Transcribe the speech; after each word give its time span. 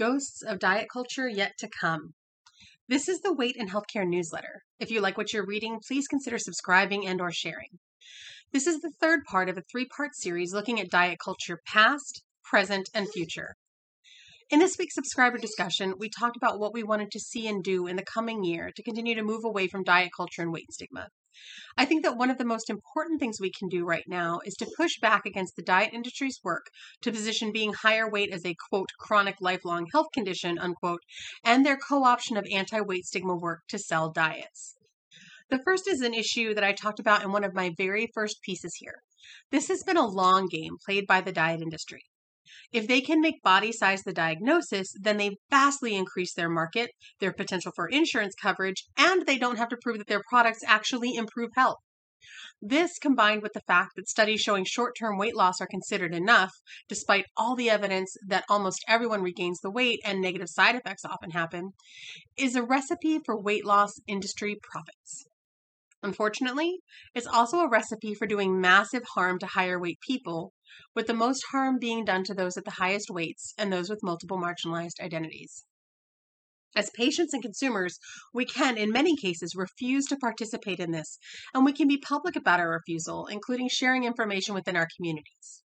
Ghosts 0.00 0.42
of 0.42 0.58
Diet 0.58 0.88
Culture 0.90 1.28
Yet 1.28 1.58
to 1.58 1.68
Come. 1.68 2.14
This 2.88 3.06
is 3.06 3.20
the 3.20 3.34
Weight 3.34 3.56
and 3.58 3.70
Healthcare 3.70 4.08
newsletter. 4.08 4.62
If 4.78 4.90
you 4.90 5.02
like 5.02 5.18
what 5.18 5.34
you're 5.34 5.44
reading, 5.44 5.78
please 5.86 6.08
consider 6.08 6.38
subscribing 6.38 7.06
and 7.06 7.20
or 7.20 7.30
sharing. 7.30 7.78
This 8.50 8.66
is 8.66 8.80
the 8.80 8.94
third 8.98 9.24
part 9.26 9.50
of 9.50 9.58
a 9.58 9.62
three-part 9.70 10.16
series 10.16 10.54
looking 10.54 10.80
at 10.80 10.88
diet 10.88 11.18
culture 11.22 11.60
past, 11.66 12.22
present, 12.42 12.88
and 12.94 13.10
future. 13.10 13.56
In 14.50 14.58
this 14.58 14.76
week's 14.76 14.96
subscriber 14.96 15.38
discussion, 15.38 15.94
we 15.96 16.08
talked 16.08 16.36
about 16.36 16.58
what 16.58 16.74
we 16.74 16.82
wanted 16.82 17.12
to 17.12 17.20
see 17.20 17.46
and 17.46 17.62
do 17.62 17.86
in 17.86 17.94
the 17.94 18.02
coming 18.02 18.42
year 18.42 18.72
to 18.74 18.82
continue 18.82 19.14
to 19.14 19.22
move 19.22 19.44
away 19.44 19.68
from 19.68 19.84
diet 19.84 20.10
culture 20.16 20.42
and 20.42 20.52
weight 20.52 20.72
stigma. 20.72 21.06
I 21.76 21.84
think 21.84 22.02
that 22.02 22.16
one 22.16 22.30
of 22.30 22.38
the 22.38 22.44
most 22.44 22.68
important 22.68 23.20
things 23.20 23.38
we 23.38 23.52
can 23.52 23.68
do 23.68 23.84
right 23.84 24.02
now 24.08 24.40
is 24.44 24.54
to 24.54 24.72
push 24.76 24.98
back 24.98 25.24
against 25.24 25.54
the 25.54 25.62
diet 25.62 25.94
industry's 25.94 26.40
work 26.42 26.66
to 27.02 27.12
position 27.12 27.52
being 27.52 27.74
higher 27.74 28.10
weight 28.10 28.32
as 28.32 28.44
a 28.44 28.56
quote 28.68 28.88
chronic 28.98 29.36
lifelong 29.40 29.86
health 29.92 30.08
condition 30.12 30.58
unquote 30.58 31.04
and 31.44 31.64
their 31.64 31.76
co-option 31.78 32.36
of 32.36 32.44
anti-weight 32.50 33.04
stigma 33.04 33.36
work 33.36 33.60
to 33.68 33.78
sell 33.78 34.10
diets. 34.10 34.74
The 35.50 35.62
first 35.62 35.86
is 35.86 36.00
an 36.00 36.12
issue 36.12 36.54
that 36.54 36.64
I 36.64 36.72
talked 36.72 36.98
about 36.98 37.22
in 37.22 37.30
one 37.30 37.44
of 37.44 37.54
my 37.54 37.70
very 37.76 38.10
first 38.12 38.42
pieces 38.42 38.74
here. 38.80 39.04
This 39.52 39.68
has 39.68 39.84
been 39.84 39.96
a 39.96 40.08
long 40.08 40.48
game 40.48 40.76
played 40.84 41.06
by 41.06 41.20
the 41.20 41.30
diet 41.30 41.62
industry. 41.62 42.02
If 42.72 42.86
they 42.86 43.00
can 43.00 43.20
make 43.20 43.42
body 43.42 43.72
size 43.72 44.02
the 44.02 44.12
diagnosis, 44.12 44.94
then 45.00 45.16
they 45.16 45.36
vastly 45.50 45.94
increase 45.94 46.34
their 46.34 46.48
market, 46.48 46.90
their 47.18 47.32
potential 47.32 47.72
for 47.74 47.88
insurance 47.88 48.34
coverage, 48.34 48.84
and 48.96 49.26
they 49.26 49.38
don't 49.38 49.58
have 49.58 49.68
to 49.68 49.78
prove 49.82 49.98
that 49.98 50.06
their 50.06 50.22
products 50.28 50.64
actually 50.66 51.14
improve 51.14 51.50
health. 51.54 51.78
This, 52.62 52.98
combined 52.98 53.42
with 53.42 53.54
the 53.54 53.62
fact 53.66 53.96
that 53.96 54.08
studies 54.08 54.42
showing 54.42 54.64
short 54.64 54.94
term 54.94 55.16
weight 55.16 55.34
loss 55.34 55.60
are 55.60 55.66
considered 55.66 56.14
enough, 56.14 56.52
despite 56.88 57.24
all 57.36 57.56
the 57.56 57.70
evidence 57.70 58.14
that 58.26 58.44
almost 58.50 58.84
everyone 58.86 59.22
regains 59.22 59.60
the 59.60 59.70
weight 59.70 60.00
and 60.04 60.20
negative 60.20 60.50
side 60.50 60.74
effects 60.74 61.04
often 61.04 61.30
happen, 61.30 61.72
is 62.36 62.56
a 62.56 62.62
recipe 62.62 63.18
for 63.24 63.40
weight 63.40 63.64
loss 63.64 63.94
industry 64.06 64.56
profits. 64.62 65.24
Unfortunately, 66.02 66.80
it's 67.14 67.26
also 67.26 67.60
a 67.60 67.68
recipe 67.68 68.14
for 68.14 68.26
doing 68.26 68.60
massive 68.60 69.04
harm 69.14 69.38
to 69.38 69.46
higher 69.46 69.80
weight 69.80 69.98
people, 70.00 70.52
with 70.94 71.06
the 71.06 71.14
most 71.14 71.44
harm 71.50 71.78
being 71.78 72.04
done 72.04 72.24
to 72.24 72.34
those 72.34 72.56
at 72.56 72.64
the 72.64 72.72
highest 72.72 73.10
weights 73.10 73.54
and 73.58 73.72
those 73.72 73.90
with 73.90 74.02
multiple 74.02 74.38
marginalized 74.38 75.00
identities. 75.00 75.64
As 76.76 76.90
patients 76.90 77.34
and 77.34 77.42
consumers, 77.42 77.98
we 78.32 78.44
can, 78.44 78.78
in 78.78 78.92
many 78.92 79.16
cases, 79.16 79.56
refuse 79.56 80.06
to 80.06 80.16
participate 80.16 80.78
in 80.78 80.92
this, 80.92 81.18
and 81.52 81.64
we 81.64 81.72
can 81.72 81.88
be 81.88 81.98
public 81.98 82.36
about 82.36 82.60
our 82.60 82.70
refusal, 82.70 83.26
including 83.26 83.68
sharing 83.68 84.04
information 84.04 84.54
within 84.54 84.76
our 84.76 84.86
communities. 84.96 85.62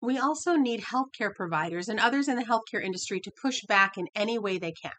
We 0.00 0.18
also 0.18 0.56
need 0.56 0.84
healthcare 0.84 1.34
providers 1.34 1.88
and 1.88 2.00
others 2.00 2.28
in 2.28 2.36
the 2.36 2.44
healthcare 2.44 2.82
industry 2.82 3.20
to 3.20 3.32
push 3.42 3.60
back 3.68 3.98
in 3.98 4.08
any 4.14 4.38
way 4.38 4.56
they 4.56 4.72
can. 4.72 4.92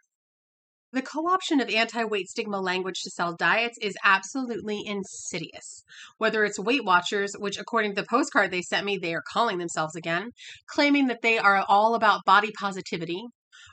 The 0.93 1.01
co 1.01 1.25
option 1.27 1.61
of 1.61 1.69
anti 1.69 2.03
weight 2.03 2.27
stigma 2.27 2.59
language 2.59 3.01
to 3.03 3.09
sell 3.09 3.33
diets 3.33 3.77
is 3.81 3.95
absolutely 4.03 4.85
insidious. 4.85 5.85
Whether 6.17 6.43
it's 6.43 6.59
Weight 6.59 6.83
Watchers, 6.83 7.33
which, 7.39 7.57
according 7.57 7.95
to 7.95 8.01
the 8.01 8.07
postcard 8.07 8.51
they 8.51 8.61
sent 8.61 8.85
me, 8.85 8.97
they 8.97 9.13
are 9.13 9.23
calling 9.25 9.57
themselves 9.57 9.95
again, 9.95 10.31
claiming 10.67 11.07
that 11.07 11.21
they 11.21 11.37
are 11.37 11.63
all 11.69 11.95
about 11.95 12.25
body 12.25 12.51
positivity, 12.51 13.23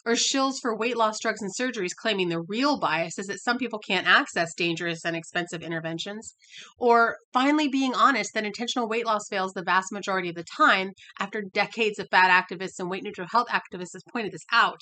or 0.04 0.12
shills 0.12 0.54
for 0.60 0.76
weight 0.76 0.96
loss 0.96 1.20
drugs 1.20 1.42
and 1.42 1.50
surgeries 1.54 1.94
claiming 1.96 2.28
the 2.28 2.40
real 2.40 2.78
bias 2.78 3.18
is 3.18 3.26
that 3.26 3.40
some 3.40 3.58
people 3.58 3.78
can't 3.78 4.06
access 4.06 4.54
dangerous 4.54 5.04
and 5.04 5.16
expensive 5.16 5.62
interventions, 5.62 6.34
or 6.78 7.16
finally 7.32 7.68
being 7.68 7.94
honest 7.94 8.30
that 8.34 8.44
intentional 8.44 8.88
weight 8.88 9.06
loss 9.06 9.28
fails 9.28 9.52
the 9.52 9.62
vast 9.62 9.92
majority 9.92 10.28
of 10.28 10.34
the 10.34 10.44
time 10.44 10.92
after 11.18 11.42
decades 11.52 11.98
of 11.98 12.08
fat 12.10 12.30
activists 12.30 12.78
and 12.78 12.90
weight 12.90 13.02
neutral 13.02 13.28
health 13.30 13.48
activists 13.48 13.94
have 13.94 14.02
pointed 14.12 14.32
this 14.32 14.44
out, 14.52 14.80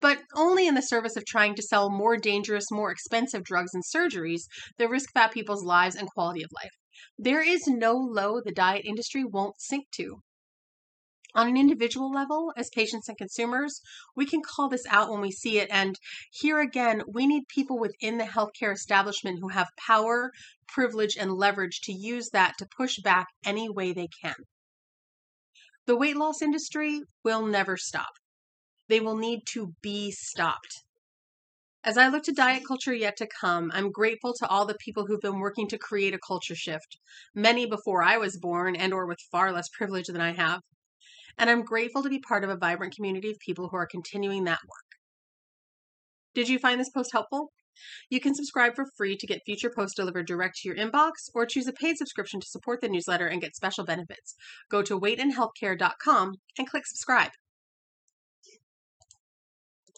but 0.00 0.18
only 0.34 0.66
in 0.66 0.74
the 0.74 0.82
service 0.82 1.16
of 1.16 1.24
trying 1.24 1.54
to 1.54 1.62
sell 1.62 1.90
more 1.90 2.16
dangerous, 2.16 2.70
more 2.70 2.90
expensive 2.90 3.44
drugs 3.44 3.72
and 3.74 3.84
surgeries 3.84 4.42
that 4.78 4.90
risk 4.90 5.10
fat 5.12 5.32
people's 5.32 5.64
lives 5.64 5.96
and 5.96 6.08
quality 6.10 6.42
of 6.42 6.50
life. 6.54 6.72
There 7.18 7.42
is 7.42 7.66
no 7.66 7.94
low 7.94 8.40
the 8.40 8.52
diet 8.52 8.84
industry 8.84 9.24
won't 9.24 9.60
sink 9.60 9.86
to. 9.92 10.22
On 11.34 11.48
an 11.48 11.56
individual 11.56 12.12
level, 12.12 12.52
as 12.58 12.68
patients 12.68 13.08
and 13.08 13.16
consumers, 13.16 13.80
we 14.14 14.26
can 14.26 14.42
call 14.42 14.68
this 14.68 14.84
out 14.90 15.10
when 15.10 15.22
we 15.22 15.30
see 15.30 15.58
it. 15.58 15.68
And 15.70 15.98
here 16.30 16.60
again, 16.60 17.02
we 17.08 17.26
need 17.26 17.48
people 17.48 17.78
within 17.78 18.18
the 18.18 18.24
healthcare 18.24 18.74
establishment 18.74 19.38
who 19.40 19.48
have 19.48 19.70
power, 19.78 20.30
privilege, 20.68 21.16
and 21.16 21.32
leverage 21.32 21.80
to 21.84 21.92
use 21.92 22.28
that 22.30 22.58
to 22.58 22.68
push 22.76 22.98
back 22.98 23.28
any 23.46 23.70
way 23.70 23.94
they 23.94 24.08
can. 24.22 24.34
The 25.86 25.96
weight 25.96 26.16
loss 26.16 26.42
industry 26.42 27.00
will 27.24 27.46
never 27.46 27.78
stop. 27.78 28.12
They 28.88 29.00
will 29.00 29.16
need 29.16 29.46
to 29.52 29.72
be 29.80 30.10
stopped. 30.10 30.84
As 31.82 31.96
I 31.96 32.08
look 32.08 32.24
to 32.24 32.32
diet 32.32 32.64
culture 32.68 32.94
yet 32.94 33.16
to 33.16 33.26
come, 33.40 33.70
I'm 33.72 33.90
grateful 33.90 34.34
to 34.34 34.46
all 34.48 34.66
the 34.66 34.76
people 34.84 35.06
who've 35.06 35.20
been 35.20 35.38
working 35.38 35.66
to 35.68 35.78
create 35.78 36.12
a 36.12 36.18
culture 36.18 36.54
shift, 36.54 36.98
many 37.34 37.64
before 37.64 38.02
I 38.02 38.18
was 38.18 38.38
born 38.38 38.76
and 38.76 38.92
or 38.92 39.06
with 39.06 39.18
far 39.32 39.50
less 39.50 39.70
privilege 39.70 40.08
than 40.08 40.20
I 40.20 40.34
have 40.34 40.60
and 41.38 41.50
I'm 41.50 41.64
grateful 41.64 42.02
to 42.02 42.08
be 42.08 42.18
part 42.18 42.44
of 42.44 42.50
a 42.50 42.56
vibrant 42.56 42.94
community 42.94 43.30
of 43.30 43.38
people 43.38 43.68
who 43.68 43.76
are 43.76 43.86
continuing 43.86 44.44
that 44.44 44.60
work. 44.68 44.92
Did 46.34 46.48
you 46.48 46.58
find 46.58 46.80
this 46.80 46.90
post 46.90 47.12
helpful? 47.12 47.52
You 48.10 48.20
can 48.20 48.34
subscribe 48.34 48.74
for 48.74 48.86
free 48.96 49.16
to 49.16 49.26
get 49.26 49.42
future 49.44 49.70
posts 49.70 49.96
delivered 49.96 50.26
direct 50.26 50.56
to 50.58 50.68
your 50.68 50.76
inbox 50.76 51.30
or 51.34 51.46
choose 51.46 51.66
a 51.66 51.72
paid 51.72 51.96
subscription 51.96 52.40
to 52.40 52.46
support 52.46 52.80
the 52.80 52.88
newsletter 52.88 53.26
and 53.26 53.40
get 53.40 53.56
special 53.56 53.84
benefits. 53.84 54.34
Go 54.70 54.82
to 54.82 54.98
weightandhealthcare.com 54.98 56.34
and 56.58 56.68
click 56.68 56.86
subscribe. 56.86 57.32